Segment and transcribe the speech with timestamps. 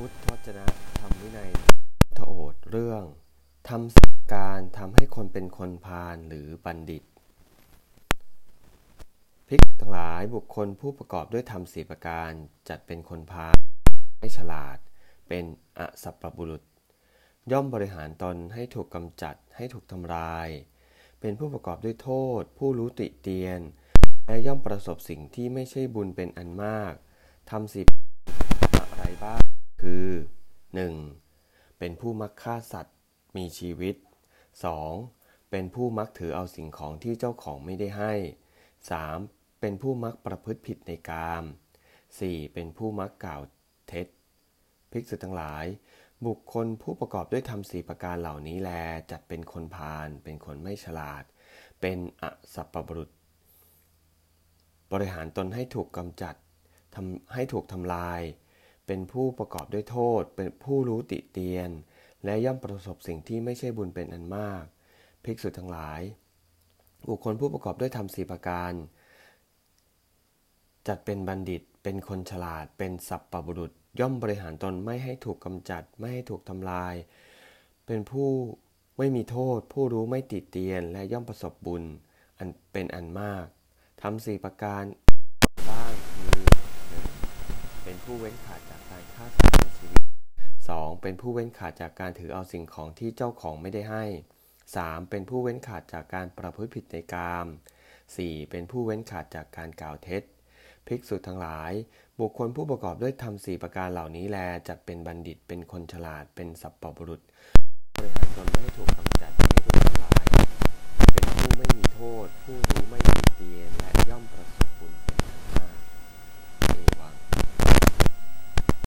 [0.00, 0.66] พุทธวจนะ
[0.98, 1.50] ธรรมวินัย
[2.16, 3.04] ทโอษเรื่อง
[3.68, 7.02] ทำสักการทำให้คนเป็นคนพาลหรือบัณฑิต
[9.48, 12.30] ภิกษุทั้งหลายบุคคลผู้ประกอบด้วยธรรมสี่ประการ
[12.68, 13.56] จัดเป็นคนพาล
[14.18, 14.78] ไม่ฉลาด
[15.28, 15.44] เป็น
[15.78, 16.62] อสัพปบุรุษ
[17.52, 20.48] ย่อมบริหารตนให้ถูกกำจัดให้ถูกทำลาย
[21.20, 23.60] เป็นผู้ประกอบด้วยโทษ ผู้รู้ติเตียน
[24.26, 26.92] และย่อมประสบสิ่งที่ไม่ใช่บุญเป็นอันมาก
[27.50, 27.84] ทำสี่
[28.92, 29.33] อะไรบ้าง
[29.88, 30.10] คือ
[30.92, 31.78] 1.
[31.78, 32.96] เป็นผู้มักฆ่าสัตว์
[33.36, 33.96] มีชีวิต
[34.72, 35.50] 2.
[35.50, 38.14] เป็นผู้มักถือเอาสิ่งของที่เจ้าของไม่ได้ให้
[38.86, 39.60] 3.
[39.60, 41.44] เป็นผู้มักประพฤติผิดในกาม
[41.98, 42.54] 4.
[42.54, 43.42] เป็นผู้มักกล่าว
[43.88, 44.06] เท็จ
[44.92, 45.64] ภิกษุทั้งหลาย
[46.26, 48.70] บุคคลผู้ประกอบด้วยธรรมสี่ประการเหล่านี้แล
[49.10, 51.24] จัดเป็นคนพาลเป็นคนไม่ฉลาด
[51.80, 52.22] เป็นอ
[52.54, 53.10] สัพปบรุษ
[54.92, 56.34] บริหารตนให้ถูกกำจัด
[56.94, 58.22] ทำให้ถูกทำลาย
[58.86, 61.70] เป็นผู้ประกอบด้วยโทษ เป็นผู้รู้ติเตียน
[62.24, 64.64] และย่อมประสบสิ่งที่ไม่ใช่บุญเป็นอันมาก
[65.24, 66.00] ภิกษุทั้งหลาย
[67.08, 68.72] บุคคลผู้ประกอบด้วยธรรมสี่ประการ
[70.88, 76.94] จัดเป็นบัณฑิต เป็นคนฉลาด เป็นสัพปบุรุษ ย่อมบริหารตนไม่ให้ถูกกำจัด ไม่ให้ถูกทำลาย
[77.86, 78.28] เป็นผู้
[78.98, 81.82] ไม่มีโทษ ผู้รู้ไม่ติเตียน และย่อมประสบบุญ
[82.38, 83.46] อันเป็นอันมาก
[84.02, 84.82] ทำสี่ประการ
[87.84, 90.02] เป็นผู้เว้นขาดจากการฆ่าสัตว์ในชีวิต
[90.52, 91.02] 2.
[91.02, 94.04] เป็นผู้เว้นขาดจากการถือเอาสิ่งของที่เจ้าของไม่ได้ให้
[94.56, 95.10] 3.
[95.10, 97.46] เป็นผู้เว้นขาดจากการประพฤติผิดในกาม
[97.96, 98.50] 4.
[98.50, 100.22] เป็นผู้เว้นขาดจากการกล่าวเท็จ
[100.86, 101.72] ภิกษุทั้งหลาย
[102.20, 107.20] บุคคลผู้ประกอบด้วยธรรมสี่ประการเหล่านี้แลจัดเป็นบัณฑิตเป็นคนฉลาดเป็นสัพปบุรุษ